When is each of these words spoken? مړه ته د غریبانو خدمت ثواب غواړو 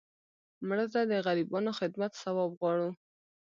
مړه 0.67 0.85
ته 0.93 1.01
د 1.11 1.13
غریبانو 1.25 1.71
خدمت 1.79 2.11
ثواب 2.23 2.51
غواړو 2.59 2.89